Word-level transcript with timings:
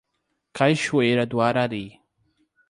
Cachoeira 0.55 1.27
do 1.29 1.37
Arari 1.47 1.85